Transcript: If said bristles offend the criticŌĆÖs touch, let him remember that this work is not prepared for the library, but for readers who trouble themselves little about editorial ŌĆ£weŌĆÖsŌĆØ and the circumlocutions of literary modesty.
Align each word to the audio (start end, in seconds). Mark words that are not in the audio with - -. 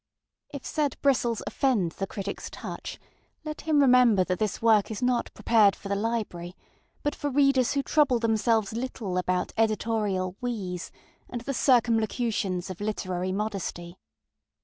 If 0.49 0.65
said 0.65 0.99
bristles 1.03 1.43
offend 1.45 1.91
the 1.91 2.07
criticŌĆÖs 2.07 2.49
touch, 2.51 2.99
let 3.45 3.61
him 3.61 3.79
remember 3.79 4.23
that 4.23 4.39
this 4.39 4.59
work 4.59 4.89
is 4.89 4.99
not 5.03 5.31
prepared 5.35 5.75
for 5.75 5.89
the 5.89 5.95
library, 5.95 6.55
but 7.03 7.13
for 7.13 7.29
readers 7.29 7.73
who 7.73 7.83
trouble 7.83 8.17
themselves 8.17 8.73
little 8.73 9.15
about 9.19 9.53
editorial 9.57 10.37
ŌĆ£weŌĆÖsŌĆØ 10.41 10.89
and 11.29 11.41
the 11.41 11.53
circumlocutions 11.53 12.71
of 12.71 12.81
literary 12.81 13.31
modesty. 13.31 13.95